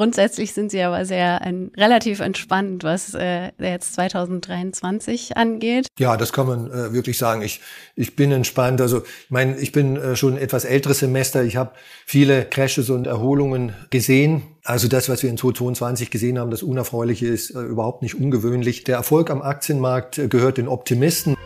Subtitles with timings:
[0.00, 5.88] Grundsätzlich sind Sie aber sehr ein, relativ entspannt, was äh, jetzt 2023 angeht.
[5.98, 7.42] Ja, das kann man äh, wirklich sagen.
[7.42, 7.60] Ich,
[7.96, 8.80] ich bin entspannt.
[8.80, 11.44] Also ich meine, ich bin äh, schon etwas älteres Semester.
[11.44, 11.72] Ich habe
[12.06, 14.44] viele Crashes und Erholungen gesehen.
[14.64, 18.84] Also das, was wir in 2022 gesehen haben, das Unerfreuliche ist äh, überhaupt nicht ungewöhnlich.
[18.84, 21.36] Der Erfolg am Aktienmarkt äh, gehört den Optimisten.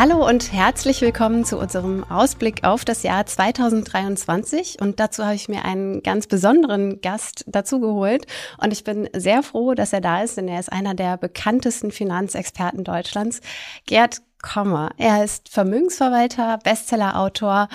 [0.00, 4.80] Hallo und herzlich willkommen zu unserem Ausblick auf das Jahr 2023.
[4.80, 8.24] Und dazu habe ich mir einen ganz besonderen Gast dazu geholt.
[8.58, 11.90] Und ich bin sehr froh, dass er da ist, denn er ist einer der bekanntesten
[11.90, 13.40] Finanzexperten Deutschlands.
[13.86, 14.90] Gerd Kommer.
[14.98, 17.66] Er ist Vermögensverwalter, Bestsellerautor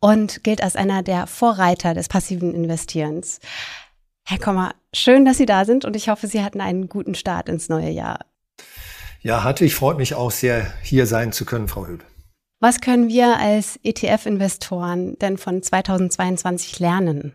[0.00, 3.38] und gilt als einer der Vorreiter des passiven Investierens.
[4.24, 7.50] Herr Kommer, schön, dass Sie da sind und ich hoffe, Sie hatten einen guten Start
[7.50, 8.20] ins neue Jahr.
[9.26, 12.04] Ja, hatte ich freut mich auch sehr, hier sein zu können, Frau Höbe.
[12.60, 17.32] Was können wir als ETF-Investoren denn von 2022 lernen?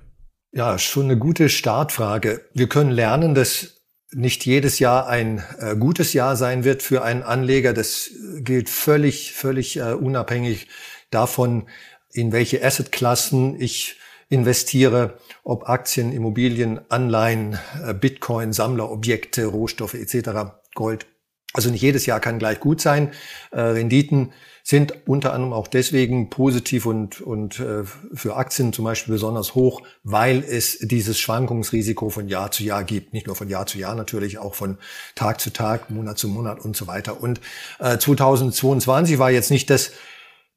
[0.54, 2.46] Ja, schon eine gute Startfrage.
[2.54, 7.24] Wir können lernen, dass nicht jedes Jahr ein äh, gutes Jahr sein wird für einen
[7.24, 7.74] Anleger.
[7.74, 10.70] Das gilt völlig, völlig äh, unabhängig
[11.10, 11.68] davon,
[12.14, 13.98] in welche Assetklassen ich
[14.30, 21.06] investiere, ob Aktien, Immobilien, Anleihen, äh, Bitcoin, Sammlerobjekte, Rohstoffe etc., Gold.
[21.54, 23.12] Also nicht jedes Jahr kann gleich gut sein.
[23.52, 24.32] Äh, Renditen
[24.64, 29.82] sind unter anderem auch deswegen positiv und, und äh, für Aktien zum Beispiel besonders hoch,
[30.04, 33.14] weil es dieses Schwankungsrisiko von Jahr zu Jahr gibt.
[33.14, 34.78] Nicht nur von Jahr zu Jahr natürlich, auch von
[35.16, 37.22] Tag zu Tag, Monat zu Monat und so weiter.
[37.22, 37.42] Und
[37.80, 39.92] äh, 2022 war jetzt nicht das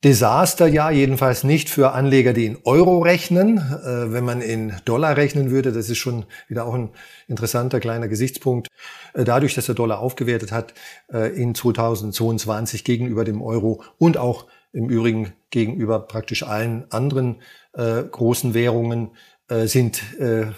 [0.05, 3.57] Desasterjahr, jedenfalls nicht für Anleger, die in Euro rechnen.
[3.57, 6.91] Äh, wenn man in Dollar rechnen würde, das ist schon wieder auch ein
[7.27, 8.69] interessanter kleiner Gesichtspunkt.
[9.15, 10.75] Äh, dadurch, dass der Dollar aufgewertet hat
[11.11, 17.37] äh, in 2022 gegenüber dem Euro und auch im Übrigen gegenüber praktisch allen anderen
[17.73, 19.13] äh, großen Währungen,
[19.49, 20.49] äh, sind äh,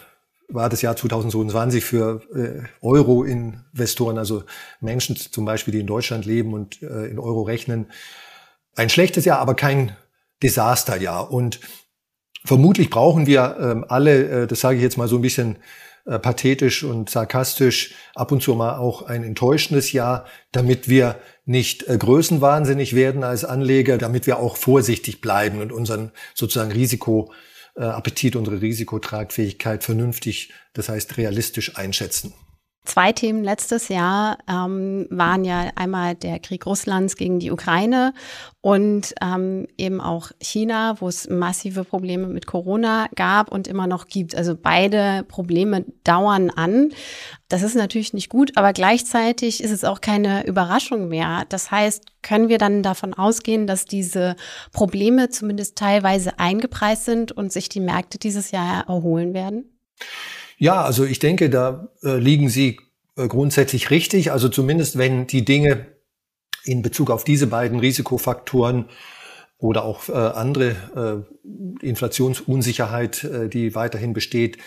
[0.48, 2.22] war das Jahr 2022 für
[2.80, 4.44] Euro-Investoren, also
[4.80, 7.86] Menschen zum Beispiel, die in Deutschland leben und in Euro rechnen,
[8.76, 9.96] ein schlechtes Jahr, aber kein
[10.42, 11.32] Desasterjahr.
[11.32, 11.60] Und
[12.44, 15.58] vermutlich brauchen wir ähm, alle, äh, das sage ich jetzt mal so ein bisschen
[16.06, 21.88] äh, pathetisch und sarkastisch, ab und zu mal auch ein enttäuschendes Jahr, damit wir nicht
[21.88, 28.60] äh, größenwahnsinnig werden als Anleger, damit wir auch vorsichtig bleiben und unseren sozusagen Risikoappetit, unsere
[28.60, 32.34] Risikotragfähigkeit vernünftig, das heißt realistisch einschätzen.
[32.86, 38.14] Zwei Themen letztes Jahr ähm, waren ja einmal der Krieg Russlands gegen die Ukraine
[38.60, 44.06] und ähm, eben auch China, wo es massive Probleme mit Corona gab und immer noch
[44.06, 44.36] gibt.
[44.36, 46.90] Also beide Probleme dauern an.
[47.48, 51.44] Das ist natürlich nicht gut, aber gleichzeitig ist es auch keine Überraschung mehr.
[51.48, 54.36] Das heißt, können wir dann davon ausgehen, dass diese
[54.72, 59.76] Probleme zumindest teilweise eingepreist sind und sich die Märkte dieses Jahr erholen werden?
[60.58, 62.80] Ja, also ich denke, da äh, liegen Sie
[63.16, 64.32] äh, grundsätzlich richtig.
[64.32, 65.86] Also zumindest wenn die Dinge
[66.64, 68.86] in Bezug auf diese beiden Risikofaktoren
[69.58, 71.26] oder auch äh, andere
[71.82, 74.58] äh, Inflationsunsicherheit, äh, die weiterhin besteht,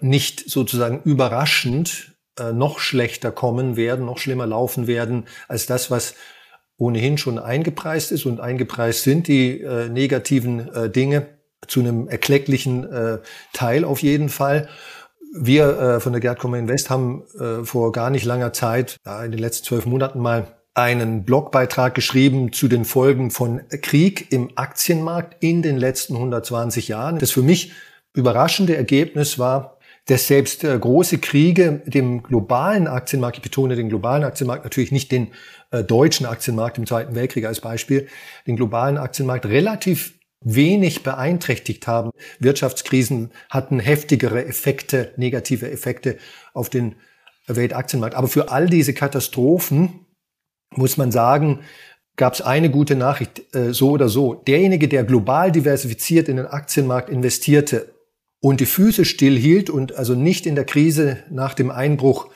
[0.00, 2.10] nicht sozusagen überraschend
[2.52, 6.16] noch schlechter kommen werden, noch schlimmer laufen werden als das, was
[6.76, 11.28] ohnehin schon eingepreist ist und eingepreist sind die negativen Dinge
[11.68, 12.88] zu einem erklecklichen
[13.52, 14.68] Teil auf jeden Fall.
[15.36, 19.24] Wir äh, von der Gerd Kommer Invest haben äh, vor gar nicht langer Zeit, ja,
[19.24, 24.50] in den letzten zwölf Monaten mal einen Blogbeitrag geschrieben zu den Folgen von Krieg im
[24.54, 27.18] Aktienmarkt in den letzten 120 Jahren.
[27.18, 27.72] Das für mich
[28.12, 34.22] überraschende Ergebnis war, dass selbst äh, große Kriege dem globalen Aktienmarkt, ich betone den globalen
[34.22, 35.32] Aktienmarkt, natürlich nicht den
[35.72, 38.06] äh, deutschen Aktienmarkt im Zweiten Weltkrieg als Beispiel,
[38.46, 42.10] den globalen Aktienmarkt relativ wenig beeinträchtigt haben.
[42.38, 46.18] Wirtschaftskrisen hatten heftigere Effekte, negative Effekte
[46.52, 46.96] auf den
[47.46, 48.14] Weltaktienmarkt.
[48.14, 50.06] Aber für all diese Katastrophen
[50.70, 51.60] muss man sagen,
[52.16, 54.34] gab es eine gute Nachricht, äh, so oder so.
[54.34, 57.94] Derjenige, der global diversifiziert in den Aktienmarkt investierte
[58.40, 62.28] und die Füße stillhielt und also nicht in der Krise nach dem Einbruch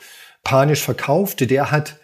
[0.43, 1.99] panisch verkaufte, der hat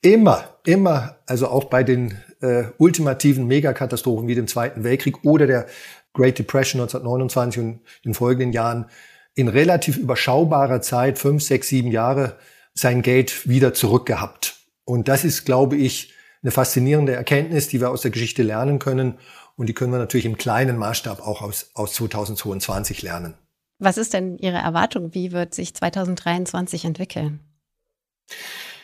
[0.00, 5.66] immer, immer, also auch bei den äh, ultimativen Megakatastrophen wie dem Zweiten Weltkrieg oder der
[6.12, 8.86] Great Depression 1929 und in folgenden Jahren
[9.34, 12.36] in relativ überschaubarer Zeit, fünf, sechs, sieben Jahre,
[12.74, 14.56] sein Geld wieder zurückgehabt.
[14.84, 16.12] Und das ist, glaube ich,
[16.42, 19.18] eine faszinierende Erkenntnis, die wir aus der Geschichte lernen können.
[19.56, 23.34] Und die können wir natürlich im kleinen Maßstab auch aus, aus 2022 lernen.
[23.78, 25.14] Was ist denn Ihre Erwartung?
[25.14, 27.40] Wie wird sich 2023 entwickeln?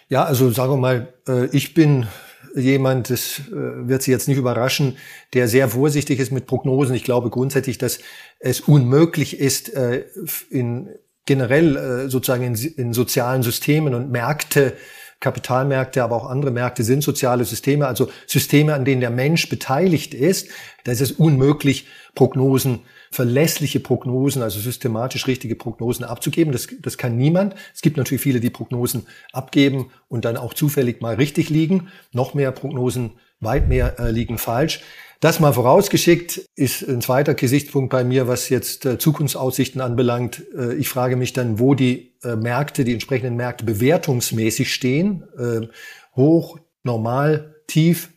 [0.09, 2.06] Ja, also sagen wir mal, äh, ich bin
[2.55, 4.97] jemand, das äh, wird Sie jetzt nicht überraschen,
[5.33, 6.95] der sehr vorsichtig ist mit Prognosen.
[6.95, 7.99] Ich glaube grundsätzlich, dass
[8.39, 10.05] es unmöglich ist, äh,
[10.51, 10.89] in
[11.27, 14.75] generell äh, sozusagen in, in sozialen Systemen und Märkte
[15.21, 20.12] Kapitalmärkte, aber auch andere Märkte sind soziale Systeme, also Systeme, an denen der Mensch beteiligt
[20.12, 20.49] ist.
[20.85, 22.81] Da ist es unmöglich, Prognosen,
[23.15, 26.53] verlässliche Prognosen, also systematisch richtige Prognosen abzugeben.
[26.53, 27.55] Das, das kann niemand.
[27.73, 31.93] Es gibt natürlich viele, die Prognosen abgeben und dann auch zufällig mal richtig liegen.
[32.13, 34.81] Noch mehr Prognosen, weit mehr äh, liegen falsch.
[35.21, 40.43] Das mal vorausgeschickt ist ein zweiter Gesichtspunkt bei mir, was jetzt äh, Zukunftsaussichten anbelangt.
[40.59, 45.23] Äh, ich frage mich dann, wo die äh, Märkte, die entsprechenden Märkte bewertungsmäßig stehen.
[45.39, 45.69] Äh,
[46.17, 48.11] hoch, normal, tief.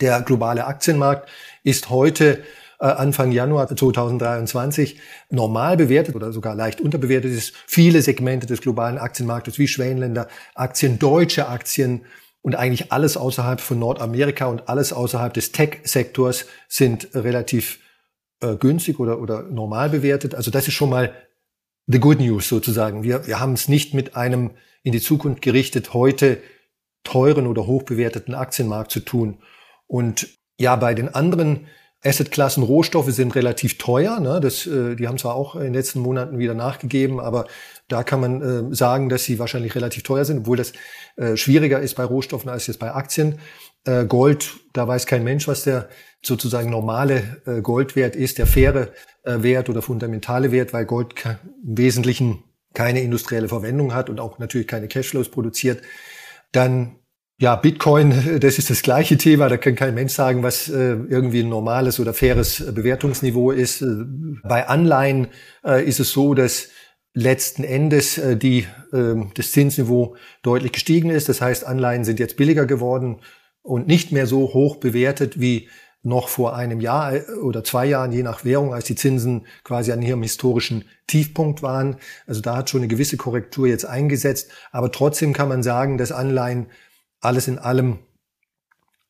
[0.00, 1.28] Der globale Aktienmarkt
[1.64, 2.42] ist heute
[2.86, 4.98] Anfang Januar 2023
[5.30, 7.54] normal bewertet oder sogar leicht unterbewertet ist.
[7.66, 12.02] Viele Segmente des globalen Aktienmarktes wie Schwellenländer Aktien, deutsche Aktien,
[12.42, 17.78] und eigentlich alles außerhalb von Nordamerika und alles außerhalb des Tech-Sektors sind relativ
[18.40, 20.34] äh, günstig oder, oder normal bewertet.
[20.34, 21.14] Also das ist schon mal
[21.86, 23.04] the good news sozusagen.
[23.04, 24.50] Wir, wir haben es nicht mit einem
[24.82, 26.42] in die Zukunft gerichtet heute
[27.04, 29.38] teuren oder hochbewerteten Aktienmarkt zu tun.
[29.86, 31.68] Und ja, bei den anderen
[32.04, 34.18] Assetklassen Rohstoffe sind relativ teuer.
[34.20, 34.40] Ne?
[34.40, 37.46] Das, äh, die haben zwar auch in den letzten Monaten wieder nachgegeben, aber
[37.88, 40.72] da kann man äh, sagen, dass sie wahrscheinlich relativ teuer sind, obwohl das
[41.16, 43.38] äh, schwieriger ist bei Rohstoffen als jetzt bei Aktien.
[43.84, 45.88] Äh, Gold, da weiß kein Mensch, was der
[46.22, 48.88] sozusagen normale äh, Goldwert ist, der faire
[49.24, 52.44] äh, Wert oder fundamentale Wert, weil Gold im Wesentlichen
[52.74, 55.82] keine industrielle Verwendung hat und auch natürlich keine Cashflows produziert.
[56.52, 56.96] Dann
[57.42, 59.48] ja, Bitcoin, das ist das gleiche Thema.
[59.48, 63.82] Da kann kein Mensch sagen, was äh, irgendwie ein normales oder faires Bewertungsniveau ist.
[63.82, 64.04] Äh,
[64.44, 65.26] bei Anleihen
[65.64, 66.68] äh, ist es so, dass
[67.14, 71.28] letzten Endes äh, die, äh, das Zinsniveau deutlich gestiegen ist.
[71.28, 73.20] Das heißt, Anleihen sind jetzt billiger geworden
[73.62, 75.68] und nicht mehr so hoch bewertet wie
[76.04, 79.90] noch vor einem Jahr äh, oder zwei Jahren, je nach Währung, als die Zinsen quasi
[79.90, 81.96] an ihrem historischen Tiefpunkt waren.
[82.24, 84.52] Also da hat schon eine gewisse Korrektur jetzt eingesetzt.
[84.70, 86.66] Aber trotzdem kann man sagen, dass Anleihen
[87.22, 88.00] alles in allem,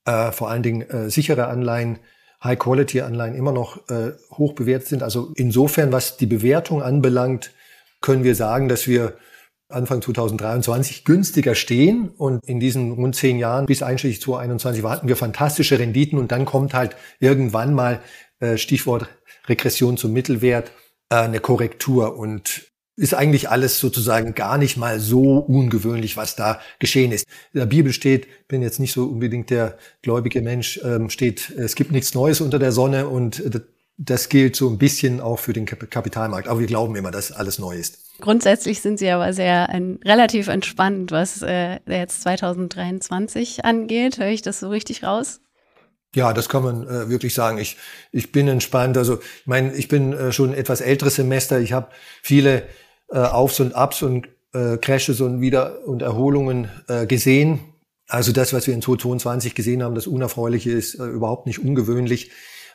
[0.05, 1.99] äh, vor allen Dingen äh, sichere Anleihen,
[2.45, 5.03] High-Quality-Anleihen immer noch äh, hoch bewertet sind.
[5.03, 7.53] Also insofern, was die Bewertung anbelangt,
[8.01, 9.17] können wir sagen, dass wir
[9.69, 12.09] Anfang 2023 günstiger stehen.
[12.11, 16.19] Und in diesen rund zehn Jahren bis einschließlich 2021 warten wir fantastische Renditen.
[16.19, 18.01] Und dann kommt halt irgendwann mal
[18.41, 19.09] äh, Stichwort
[19.49, 20.73] Regression zum Mittelwert
[21.11, 22.17] äh, eine Korrektur.
[22.17, 27.27] Und ist eigentlich alles sozusagen gar nicht mal so ungewöhnlich, was da geschehen ist.
[27.53, 31.75] In der Bibel steht, bin jetzt nicht so unbedingt der gläubige Mensch, ähm, steht, es
[31.75, 33.43] gibt nichts Neues unter der Sonne und
[33.99, 36.49] das gilt so ein bisschen auch für den Kapitalmarkt.
[36.49, 37.99] Aber wir glauben immer, dass alles neu ist.
[38.21, 44.19] Grundsätzlich sind Sie aber sehr ein, relativ entspannt, was äh, jetzt 2023 angeht.
[44.19, 45.41] Höre ich das so richtig raus?
[46.15, 47.59] Ja, das kann man äh, wirklich sagen.
[47.59, 47.79] Ich,
[48.11, 48.99] ich bin entspannt.
[48.99, 51.59] Also ich meine, ich bin äh, schon ein etwas älteres Semester.
[51.61, 51.89] Ich habe
[52.23, 52.65] viele
[53.13, 57.61] äh, Aufs und Ups und äh, Crashes und Wieder- und Erholungen äh, gesehen.
[58.09, 62.31] Also das, was wir in 2022 gesehen haben, das Unerfreuliche ist äh, überhaupt nicht ungewöhnlich.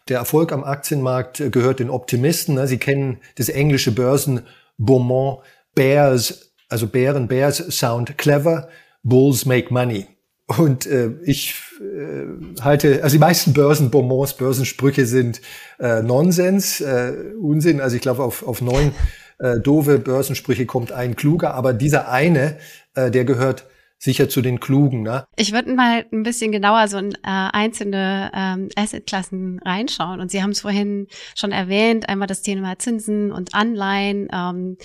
[0.08, 2.56] Der Erfolg am Aktienmarkt äh, gehört den Optimisten.
[2.56, 2.68] Ne?
[2.68, 5.44] Sie kennen das englische Börsenbonmot
[5.76, 8.70] Bears, also Bären, Bears sound clever,
[9.04, 10.08] Bulls make money.
[10.48, 15.42] Und äh, ich äh, halte, also die meisten Börsenbonbons, Börsensprüche sind
[15.78, 17.82] äh, Nonsens, äh, Unsinn.
[17.82, 18.94] Also ich glaube, auf, auf neun
[19.40, 22.58] äh, doofe Börsensprüche kommt ein kluger, aber dieser eine,
[22.96, 23.66] äh, der gehört
[24.00, 25.02] sicher zu den Klugen.
[25.02, 25.26] Ne?
[25.36, 30.20] Ich würde mal ein bisschen genauer so in äh, einzelne ähm, Assetklassen reinschauen.
[30.20, 34.28] Und Sie haben es vorhin schon erwähnt, einmal das Thema Zinsen und Anleihen.
[34.32, 34.78] Ähm,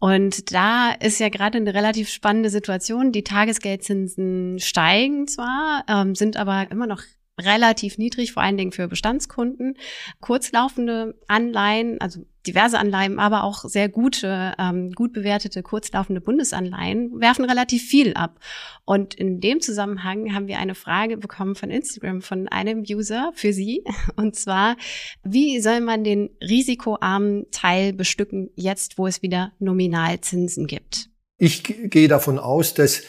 [0.00, 3.12] und da ist ja gerade eine relativ spannende Situation.
[3.12, 7.02] Die Tagesgeldzinsen steigen zwar, ähm, sind aber immer noch
[7.44, 9.76] relativ niedrig, vor allen Dingen für Bestandskunden.
[10.20, 17.44] Kurzlaufende Anleihen, also diverse Anleihen, aber auch sehr gute, ähm, gut bewertete kurzlaufende Bundesanleihen werfen
[17.44, 18.38] relativ viel ab.
[18.84, 23.52] Und in dem Zusammenhang haben wir eine Frage bekommen von Instagram von einem User für
[23.52, 23.84] Sie.
[24.16, 24.76] Und zwar,
[25.22, 31.10] wie soll man den risikoarmen Teil bestücken, jetzt wo es wieder Nominalzinsen gibt?
[31.36, 33.02] Ich gehe davon aus, dass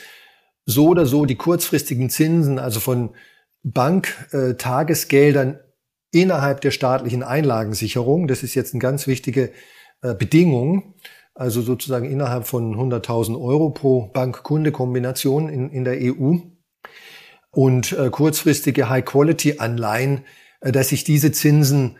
[0.65, 3.15] so oder so die kurzfristigen Zinsen, also von
[3.63, 5.59] Banktagesgeldern
[6.11, 8.27] innerhalb der staatlichen Einlagensicherung.
[8.27, 9.51] Das ist jetzt eine ganz wichtige
[10.01, 10.95] äh, Bedingung.
[11.33, 16.37] Also sozusagen innerhalb von 100.000 Euro pro Bankkunde-Kombination in, in der EU.
[17.51, 20.25] Und äh, kurzfristige High-Quality-Anleihen,
[20.61, 21.97] äh, dass sich diese Zinsen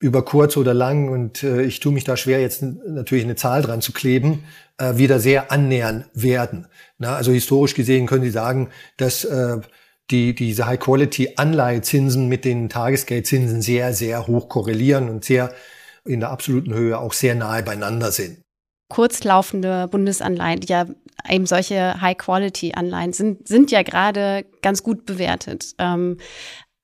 [0.00, 3.62] über kurz oder lang, und äh, ich tue mich da schwer, jetzt natürlich eine Zahl
[3.62, 4.44] dran zu kleben,
[4.76, 6.66] äh, wieder sehr annähern werden.
[6.98, 8.68] Na, also historisch gesehen können Sie sagen,
[8.98, 9.60] dass äh,
[10.10, 15.54] die diese High-Quality-Anleihezinsen mit den Tagesgeldzinsen sehr, sehr hoch korrelieren und sehr
[16.04, 18.42] in der absoluten Höhe auch sehr nahe beieinander sind.
[18.90, 20.86] Kurzlaufende Bundesanleihen, die ja
[21.28, 25.74] eben solche High-Quality-Anleihen sind, sind ja gerade ganz gut bewertet.
[25.78, 26.18] Ähm,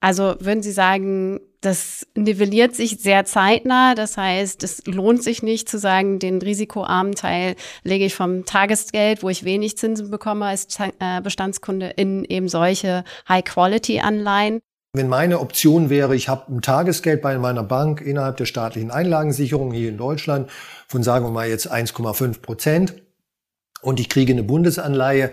[0.01, 3.93] also würden Sie sagen, das nivelliert sich sehr zeitnah.
[3.93, 9.21] Das heißt, es lohnt sich nicht zu sagen, den risikoarmen Teil lege ich vom Tagesgeld,
[9.21, 14.59] wo ich wenig Zinsen bekomme als äh, Bestandskunde, in eben solche High-Quality-Anleihen.
[14.93, 19.71] Wenn meine Option wäre, ich habe ein Tagesgeld bei meiner Bank innerhalb der staatlichen Einlagensicherung
[19.71, 20.49] hier in Deutschland
[20.87, 22.95] von sagen wir mal jetzt 1,5 Prozent
[23.81, 25.31] und ich kriege eine Bundesanleihe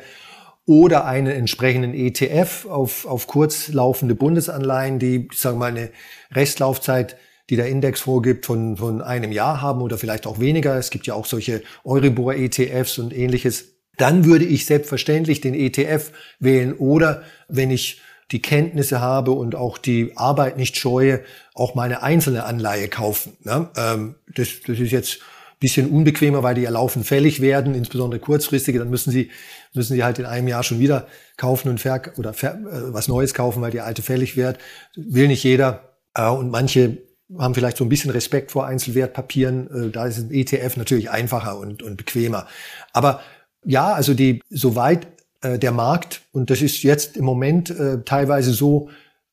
[0.68, 5.88] oder einen entsprechenden ETF auf, auf kurz laufende Bundesanleihen, die, sagen wir mal, eine
[6.30, 7.16] Restlaufzeit,
[7.48, 10.76] die der Index vorgibt, von, von einem Jahr haben oder vielleicht auch weniger.
[10.76, 13.76] Es gibt ja auch solche Euribor-ETFs und ähnliches.
[13.96, 19.78] Dann würde ich selbstverständlich den ETF wählen oder wenn ich die Kenntnisse habe und auch
[19.78, 21.22] die Arbeit nicht scheue,
[21.54, 23.38] auch meine einzelne Anleihe kaufen.
[23.42, 23.70] Ne?
[23.74, 25.20] Ähm, das, das ist jetzt
[25.60, 29.30] bisschen unbequemer, weil die ja laufend fällig werden, insbesondere kurzfristige, dann müssen sie,
[29.74, 33.08] müssen sie halt in einem Jahr schon wieder kaufen und ver oder ver äh, was
[33.08, 34.58] Neues kaufen, weil die alte fällig wird.
[34.96, 35.96] Will nicht jeder.
[36.14, 36.98] Äh, und manche
[37.36, 39.88] haben vielleicht so ein bisschen Respekt vor Einzelwertpapieren.
[39.88, 42.46] Äh, da ist ein ETF natürlich einfacher und, und bequemer.
[42.92, 43.20] Aber
[43.64, 45.08] ja, also die, soweit
[45.42, 48.88] äh, der Markt, und das ist jetzt im Moment äh, teilweise so,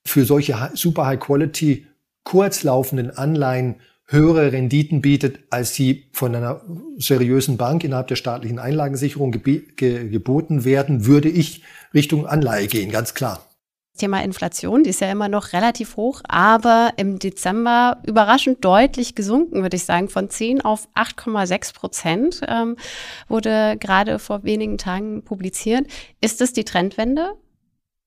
[0.07, 1.87] für solche super High Quality
[2.23, 3.75] kurzlaufenden Anleihen
[4.07, 6.61] höhere Renditen bietet, als sie von einer
[6.97, 13.13] seriösen Bank innerhalb der staatlichen Einlagensicherung ge geboten werden, würde ich Richtung Anleihe gehen, ganz
[13.13, 13.45] klar.
[13.97, 19.61] Thema Inflation, die ist ja immer noch relativ hoch, aber im Dezember überraschend deutlich gesunken,
[19.61, 22.75] würde ich sagen, von 10 auf 8,6 Prozent ähm,
[23.29, 25.87] wurde gerade vor wenigen Tagen publiziert.
[26.19, 27.35] Ist das die Trendwende?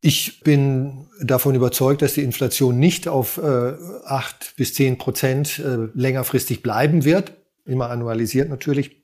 [0.00, 3.75] Ich bin davon überzeugt, dass die Inflation nicht auf äh,
[4.07, 7.33] 8 bis 10 Prozent äh, längerfristig bleiben wird,
[7.64, 9.02] immer annualisiert natürlich.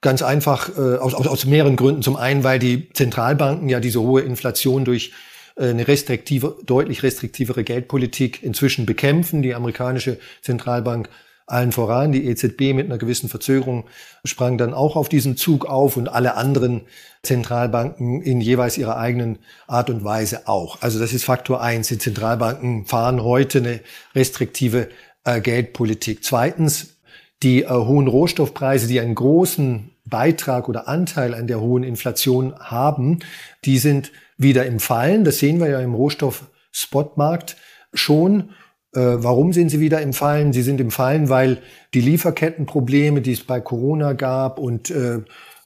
[0.00, 2.02] Ganz einfach äh, aus, aus, aus mehreren Gründen.
[2.02, 5.12] Zum einen, weil die Zentralbanken ja diese hohe Inflation durch
[5.56, 9.42] äh, eine restriktive, deutlich restriktivere Geldpolitik inzwischen bekämpfen.
[9.42, 11.08] Die amerikanische Zentralbank
[11.46, 12.12] allen voran.
[12.12, 13.84] Die EZB mit einer gewissen Verzögerung
[14.24, 16.82] sprang dann auch auf diesen Zug auf und alle anderen
[17.22, 20.82] Zentralbanken in jeweils ihrer eigenen Art und Weise auch.
[20.82, 21.88] Also das ist Faktor eins.
[21.88, 23.80] Die Zentralbanken fahren heute eine
[24.14, 24.88] restriktive
[25.24, 26.24] äh, Geldpolitik.
[26.24, 26.96] Zweitens,
[27.42, 33.20] die äh, hohen Rohstoffpreise, die einen großen Beitrag oder Anteil an der hohen Inflation haben,
[33.64, 35.24] die sind wieder im Fallen.
[35.24, 37.56] Das sehen wir ja im Rohstoff-Spotmarkt
[37.92, 38.50] schon.
[38.96, 40.52] Äh, warum sind sie wieder im Fallen?
[40.52, 41.58] Sie sind im Fallen, weil
[41.92, 45.16] die Lieferkettenprobleme, die es bei Corona gab und äh,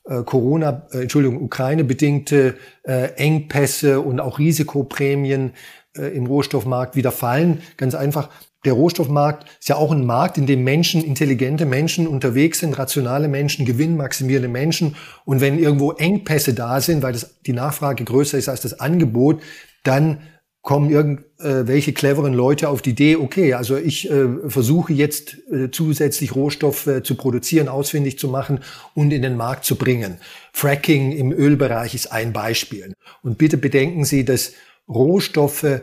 [0.08, 5.52] äh Corona, äh, Entschuldigung, Ukraine-bedingte äh, Engpässe und auch Risikoprämien
[5.96, 7.62] äh, im Rohstoffmarkt wieder fallen.
[7.76, 8.30] Ganz einfach,
[8.64, 13.28] der Rohstoffmarkt ist ja auch ein Markt, in dem Menschen, intelligente Menschen unterwegs sind, rationale
[13.28, 14.96] Menschen, gewinnmaximierende Menschen.
[15.24, 19.40] Und wenn irgendwo Engpässe da sind, weil das, die Nachfrage größer ist als das Angebot,
[19.82, 20.18] dann
[20.62, 26.34] kommen irgendwelche cleveren Leute auf die Idee, okay, also ich äh, versuche jetzt äh, zusätzlich
[26.34, 28.60] Rohstoffe äh, zu produzieren, ausfindig zu machen
[28.94, 30.18] und in den Markt zu bringen.
[30.52, 32.92] Fracking im Ölbereich ist ein Beispiel.
[33.22, 34.52] Und bitte bedenken Sie, dass
[34.86, 35.80] Rohstoffe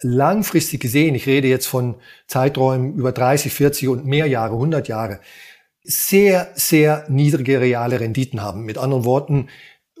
[0.00, 5.20] langfristig gesehen, ich rede jetzt von Zeiträumen über 30, 40 und mehr Jahre, 100 Jahre,
[5.82, 8.64] sehr, sehr niedrige reale Renditen haben.
[8.64, 9.48] Mit anderen Worten,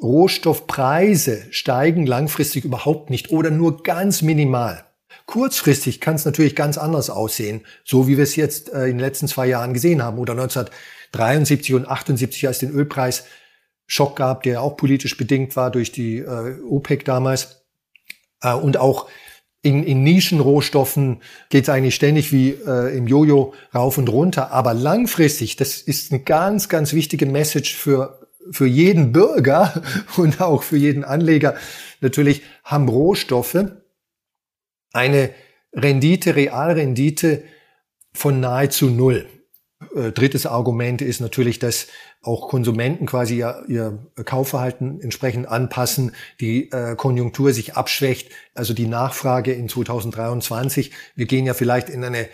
[0.04, 4.84] Rohstoffpreise steigen langfristig überhaupt nicht oder nur ganz minimal.
[5.24, 8.98] Kurzfristig kann es natürlich ganz anders aussehen, so wie wir es jetzt äh, in den
[8.98, 13.24] letzten zwei Jahren gesehen haben oder 1973 und 78, als den Ölpreis
[13.86, 17.64] Schock gab, der auch politisch bedingt war durch die äh, OPEC damals.
[18.42, 19.08] Äh, und auch
[19.62, 24.52] in, in Nischenrohstoffen geht es eigentlich ständig wie äh, im Jojo rauf und runter.
[24.52, 29.82] Aber langfristig, das ist eine ganz, ganz wichtige Message für für jeden Bürger
[30.16, 31.56] und auch für jeden Anleger
[32.00, 33.66] natürlich haben Rohstoffe
[34.92, 35.30] eine
[35.72, 37.42] Rendite, Realrendite
[38.12, 39.26] von nahezu null.
[39.94, 41.88] Äh, drittes Argument ist natürlich, dass
[42.22, 48.86] auch Konsumenten quasi ihr, ihr Kaufverhalten entsprechend anpassen, die äh, Konjunktur sich abschwächt, also die
[48.86, 50.92] Nachfrage in 2023.
[51.16, 52.28] Wir gehen ja vielleicht in eine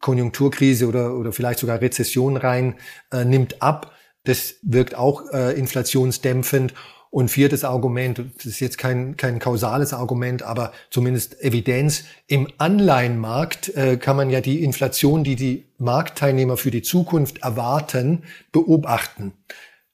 [0.00, 2.76] Konjunkturkrise oder, oder vielleicht sogar Rezession rein,
[3.12, 3.92] äh, nimmt ab.
[4.24, 6.74] Das wirkt auch äh, inflationsdämpfend.
[7.10, 13.68] Und viertes Argument, das ist jetzt kein, kein kausales Argument, aber zumindest Evidenz, im Anleihenmarkt
[13.76, 19.32] äh, kann man ja die Inflation, die die Marktteilnehmer für die Zukunft erwarten, beobachten.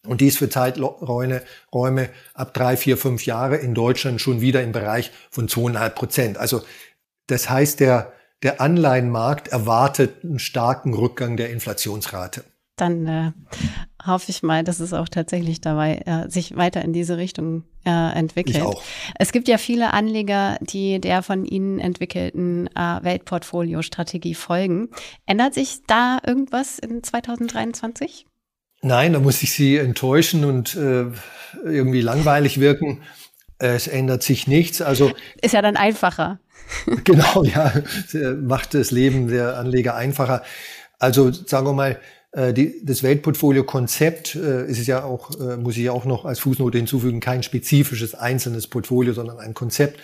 [0.07, 1.43] Und dies für Zeiträume
[1.75, 6.39] Räume ab drei, vier, fünf Jahre in Deutschland schon wieder im Bereich von zweieinhalb Prozent.
[6.39, 6.63] Also
[7.27, 12.45] das heißt, der, der Anleihenmarkt erwartet einen starken Rückgang der Inflationsrate.
[12.81, 13.33] Dann äh,
[14.07, 17.91] hoffe ich mal, dass es auch tatsächlich dabei äh, sich weiter in diese Richtung äh,
[17.91, 18.57] entwickelt.
[18.57, 18.83] Ich auch.
[19.19, 24.89] Es gibt ja viele Anleger, die der von Ihnen entwickelten äh, Weltportfolio-Strategie folgen.
[25.27, 28.27] Ändert sich da irgendwas in 2023?
[28.83, 31.07] Nein, da muss ich Sie enttäuschen und äh,
[31.65, 33.03] irgendwie langweilig wirken.
[33.59, 34.81] Es ändert sich nichts.
[34.81, 36.41] Also ist ja dann einfacher.
[37.05, 37.73] genau, ja,
[38.41, 40.43] macht das Leben der Anleger einfacher.
[40.99, 42.01] Also sagen wir mal,
[42.33, 46.79] die, das Weltportfolio-Konzept äh, ist es ja auch, äh, muss ich auch noch als Fußnote
[46.79, 49.99] hinzufügen, kein spezifisches einzelnes Portfolio, sondern ein Konzept,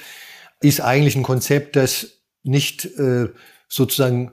[0.61, 3.29] ist eigentlich ein Konzept, das nicht äh,
[3.69, 4.33] sozusagen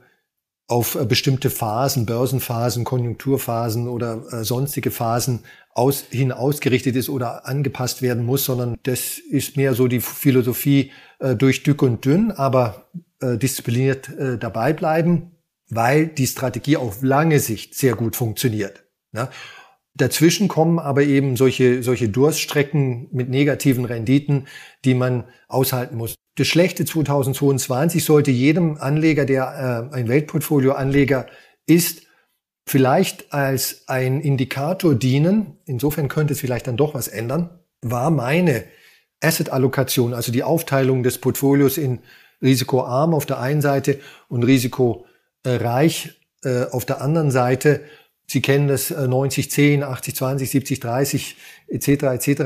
[0.67, 7.47] auf äh, bestimmte Phasen, Börsenphasen, Konjunkturphasen oder äh, sonstige Phasen aus, hin ausgerichtet ist oder
[7.47, 12.31] angepasst werden muss, sondern das ist mehr so die Philosophie äh, durch Dück und Dünn,
[12.31, 12.87] aber
[13.21, 15.32] äh, diszipliniert äh, dabei bleiben,
[15.75, 18.83] weil die Strategie auf lange Sicht sehr gut funktioniert.
[19.11, 19.29] Ne?
[19.95, 24.47] Dazwischen kommen aber eben solche, solche Durststrecken mit negativen Renditen,
[24.85, 26.15] die man aushalten muss.
[26.35, 31.27] Das schlechte 2022 sollte jedem Anleger, der äh, ein Weltportfolio-Anleger
[31.67, 32.07] ist,
[32.67, 35.57] vielleicht als ein Indikator dienen.
[35.65, 37.59] Insofern könnte es vielleicht dann doch was ändern.
[37.83, 38.63] War meine
[39.21, 41.99] Asset-Allokation, also die Aufteilung des Portfolios in
[42.41, 45.12] risikoarm auf der einen Seite und risikoreich
[45.45, 47.81] äh, auf der anderen Seite.
[48.27, 51.35] Sie kennen das äh, 90, 10, 80, 20, 70, 30
[51.67, 51.87] etc.
[51.87, 52.41] etc.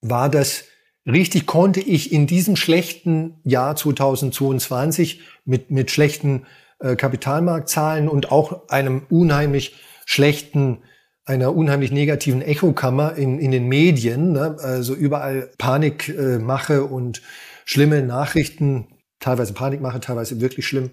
[0.00, 0.64] War das
[1.06, 6.46] richtig konnte ich in diesem schlechten Jahr 2022 mit, mit schlechten
[6.80, 10.78] äh, Kapitalmarktzahlen und auch einem unheimlich schlechten,
[11.24, 14.56] einer unheimlich negativen Echokammer in, in den Medien, ne?
[14.60, 17.22] also überall Panikmache äh, und
[17.64, 18.86] schlimme Nachrichten,
[19.20, 20.90] teilweise Panikmache, teilweise wirklich schlimm,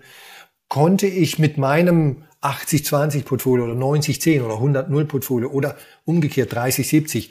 [0.69, 7.29] konnte ich mit meinem 80-20 Portfolio oder 90-10 oder 100-0 Portfolio oder umgekehrt 30-70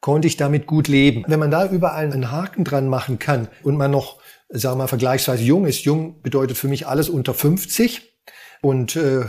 [0.00, 1.24] konnte ich damit gut leben.
[1.26, 4.18] Wenn man da überall einen Haken dran machen kann und man noch,
[4.48, 8.12] sagen wir mal, vergleichsweise jung ist, jung bedeutet für mich alles unter 50
[8.60, 9.22] und äh,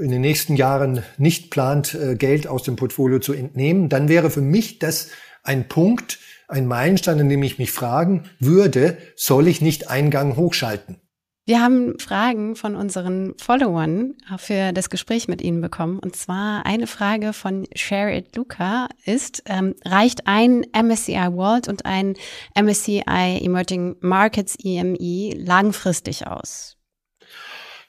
[0.00, 4.30] in den nächsten Jahren nicht plant, äh, Geld aus dem Portfolio zu entnehmen, dann wäre
[4.30, 5.08] für mich das
[5.42, 11.01] ein Punkt, ein Meilenstein, in dem ich mich fragen würde, soll ich nicht Eingang hochschalten?
[11.44, 15.98] Wir haben Fragen von unseren Followern für das Gespräch mit Ihnen bekommen.
[15.98, 22.14] Und zwar eine Frage von Share Luca ist, ähm, reicht ein MSCI World und ein
[22.54, 23.02] MSCI
[23.42, 26.76] Emerging Markets EME langfristig aus?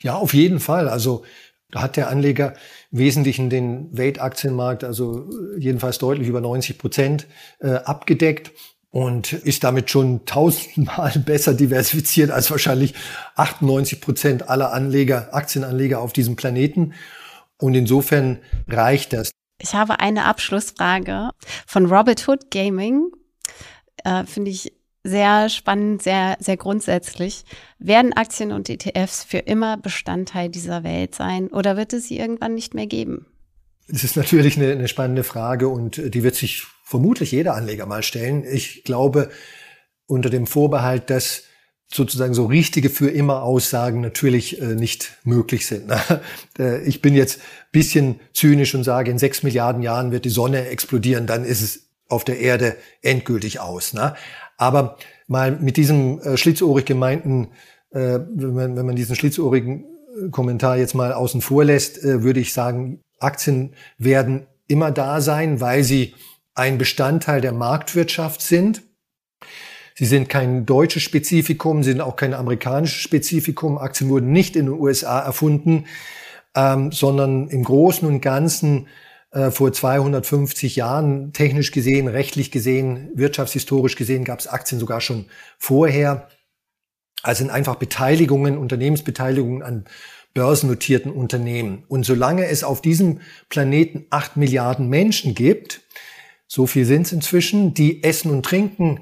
[0.02, 0.90] Ja, auf jeden Fall.
[0.90, 1.24] Also
[1.70, 2.56] da hat der Anleger
[2.92, 7.28] im Wesentlichen den Weltaktienmarkt, also jedenfalls deutlich über 90 Prozent
[7.60, 8.52] äh, abgedeckt
[8.94, 12.94] und ist damit schon tausendmal besser diversifiziert als wahrscheinlich
[13.36, 16.94] 98 Prozent aller Anleger, Aktienanleger auf diesem Planeten.
[17.58, 19.32] Und insofern reicht das.
[19.60, 21.32] Ich habe eine Abschlussfrage
[21.66, 23.10] von Robert Hood Gaming.
[24.04, 27.46] Äh, Finde ich sehr spannend, sehr, sehr grundsätzlich.
[27.80, 32.54] Werden Aktien und ETFs für immer Bestandteil dieser Welt sein oder wird es sie irgendwann
[32.54, 33.26] nicht mehr geben?
[33.88, 38.04] Das ist natürlich eine, eine spannende Frage und die wird sich vermutlich jeder Anleger mal
[38.04, 38.44] stellen.
[38.46, 39.30] Ich glaube,
[40.06, 41.44] unter dem Vorbehalt, dass
[41.92, 45.92] sozusagen so richtige für immer Aussagen natürlich äh, nicht möglich sind.
[46.60, 47.42] Äh, ich bin jetzt
[47.72, 51.88] bisschen zynisch und sage, in sechs Milliarden Jahren wird die Sonne explodieren, dann ist es
[52.08, 53.94] auf der Erde endgültig aus.
[53.94, 54.14] Ne?
[54.58, 57.50] Aber mal mit diesem äh, schlitzohrig gemeinten,
[57.96, 59.86] wenn, man, diesen schlitzohrigen
[60.32, 65.84] Kommentar jetzt mal außen vor lässt, würde ich sagen, Aktien werden immer da sein, weil
[65.84, 66.16] sie
[66.56, 68.84] ein Bestandteil der Marktwirtschaft sind.
[69.96, 73.78] Sie sind kein deutsches Spezifikum, sind auch kein amerikanisches Spezifikum.
[73.78, 75.86] Aktien wurden nicht in den USA erfunden,
[76.56, 78.88] ähm, sondern im Großen und Ganzen
[79.32, 85.26] äh, vor 250 Jahren, technisch gesehen, rechtlich gesehen, wirtschaftshistorisch gesehen, gab es Aktien sogar schon
[85.58, 86.28] vorher.
[87.22, 89.86] Also sind einfach Beteiligungen, Unternehmensbeteiligungen an
[90.34, 91.84] börsennotierten Unternehmen.
[91.88, 95.82] Und solange es auf diesem Planeten acht Milliarden Menschen gibt,
[96.54, 99.00] so viel sind es inzwischen, die essen und trinken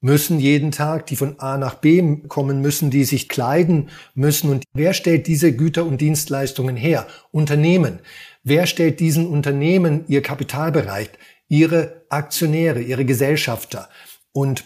[0.00, 4.48] müssen jeden Tag, die von A nach B kommen müssen, die sich kleiden müssen.
[4.48, 7.06] Und wer stellt diese Güter und Dienstleistungen her?
[7.30, 7.98] Unternehmen.
[8.42, 11.10] Wer stellt diesen Unternehmen ihr Kapital bereit?
[11.46, 13.90] Ihre Aktionäre, ihre Gesellschafter.
[14.32, 14.64] Und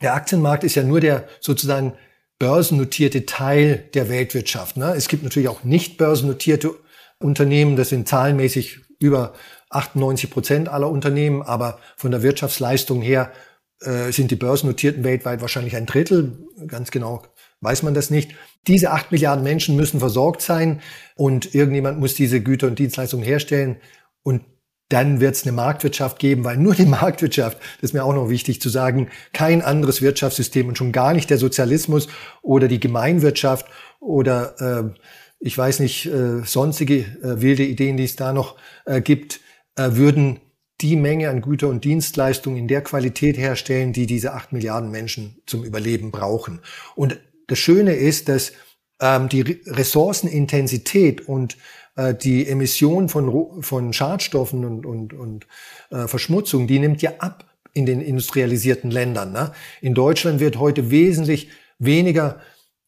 [0.00, 1.94] der Aktienmarkt ist ja nur der sozusagen
[2.38, 4.76] börsennotierte Teil der Weltwirtschaft.
[4.76, 4.94] Ne?
[4.96, 6.72] Es gibt natürlich auch nicht börsennotierte
[7.18, 9.34] Unternehmen, das sind zahlenmäßig über
[9.70, 13.32] 98 Prozent aller Unternehmen, aber von der Wirtschaftsleistung her
[13.80, 16.46] äh, sind die börsennotierten weltweit wahrscheinlich ein Drittel.
[16.66, 17.22] Ganz genau
[17.60, 18.34] weiß man das nicht.
[18.66, 20.80] Diese acht Milliarden Menschen müssen versorgt sein
[21.14, 23.76] und irgendjemand muss diese Güter und Dienstleistungen herstellen.
[24.22, 24.44] Und
[24.88, 28.28] dann wird es eine Marktwirtschaft geben, weil nur die Marktwirtschaft, das ist mir auch noch
[28.28, 32.08] wichtig zu sagen, kein anderes Wirtschaftssystem und schon gar nicht der Sozialismus
[32.42, 33.66] oder die Gemeinwirtschaft
[34.00, 35.00] oder äh,
[35.42, 39.40] ich weiß nicht, äh, sonstige äh, wilde Ideen, die es da noch äh, gibt,
[39.76, 40.40] würden
[40.80, 45.40] die Menge an Güter und Dienstleistungen in der Qualität herstellen, die diese acht Milliarden Menschen
[45.46, 46.60] zum Überleben brauchen.
[46.94, 48.52] Und das Schöne ist, dass
[49.00, 51.56] ähm, die Ressourcenintensität und
[51.96, 55.46] äh, die Emission von, von Schadstoffen und, und, und
[55.90, 59.32] äh, Verschmutzung, die nimmt ja ab in den industrialisierten Ländern.
[59.32, 59.52] Ne?
[59.80, 62.40] In Deutschland wird heute wesentlich weniger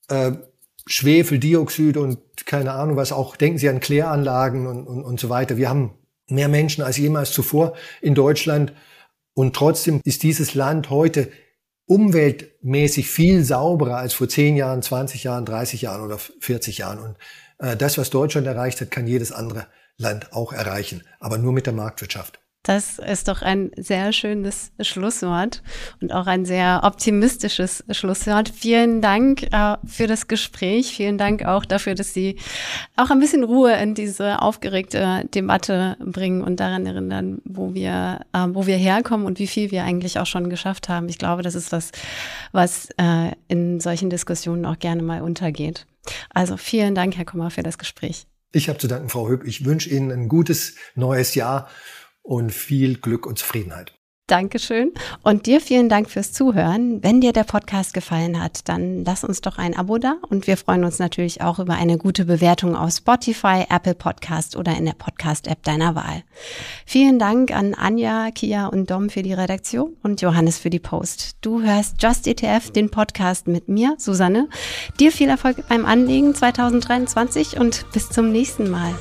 [0.08, 0.32] äh,
[0.86, 5.56] Schwefeldioxid und keine Ahnung was auch, denken Sie an Kläranlagen und, und, und so weiter.
[5.56, 5.92] Wir haben
[6.28, 8.72] mehr Menschen als jemals zuvor in Deutschland
[9.34, 11.30] und trotzdem ist dieses Land heute
[11.86, 16.98] umweltmäßig viel sauberer als vor 10 Jahren, 20 Jahren, 30 Jahren oder 40 Jahren.
[16.98, 17.16] Und
[17.58, 19.66] äh, das, was Deutschland erreicht hat, kann jedes andere
[19.98, 22.41] Land auch erreichen, aber nur mit der Marktwirtschaft.
[22.62, 25.62] Das ist doch ein sehr schönes Schlusswort
[26.00, 28.48] und auch ein sehr optimistisches Schlusswort.
[28.48, 30.94] Vielen Dank äh, für das Gespräch.
[30.94, 32.36] Vielen Dank auch dafür, dass Sie
[32.96, 38.46] auch ein bisschen Ruhe in diese aufgeregte Debatte bringen und daran erinnern, wo wir, äh,
[38.50, 41.08] wo wir herkommen und wie viel wir eigentlich auch schon geschafft haben.
[41.08, 41.90] Ich glaube, das ist was,
[42.52, 45.86] was äh, in solchen Diskussionen auch gerne mal untergeht.
[46.32, 48.26] Also vielen Dank, Herr Kummer, für das Gespräch.
[48.52, 49.46] Ich habe zu danken, Frau Höpp.
[49.46, 51.68] Ich wünsche Ihnen ein gutes neues Jahr
[52.22, 53.92] und viel Glück und Zufriedenheit.
[54.28, 54.92] Dankeschön.
[55.22, 57.02] Und dir vielen Dank fürs Zuhören.
[57.02, 60.14] Wenn dir der Podcast gefallen hat, dann lass uns doch ein Abo da.
[60.30, 64.74] Und wir freuen uns natürlich auch über eine gute Bewertung auf Spotify, Apple Podcast oder
[64.74, 66.22] in der Podcast-App deiner Wahl.
[66.86, 71.36] Vielen Dank an Anja, Kia und Dom für die Redaktion und Johannes für die Post.
[71.42, 74.48] Du hörst Just ETF, den Podcast mit mir, Susanne.
[74.98, 78.94] Dir viel Erfolg beim Anlegen 2023 und bis zum nächsten Mal.